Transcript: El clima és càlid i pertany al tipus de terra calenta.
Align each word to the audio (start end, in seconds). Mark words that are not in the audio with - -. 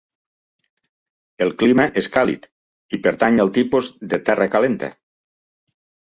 El 1.45 1.51
clima 1.63 1.83
és 2.01 2.07
càlid 2.15 2.47
i 2.97 2.99
pertany 3.07 3.37
al 3.43 3.51
tipus 3.59 3.91
de 4.15 4.19
terra 4.31 4.47
calenta. 4.55 4.91